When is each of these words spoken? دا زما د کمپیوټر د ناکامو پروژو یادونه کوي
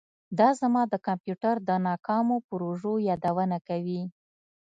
دا 0.39 0.49
زما 0.61 0.81
د 0.89 0.93
کمپیوټر 1.07 1.55
د 1.69 1.71
ناکامو 1.87 2.37
پروژو 2.49 2.93
یادونه 3.09 3.57
کوي 3.67 4.01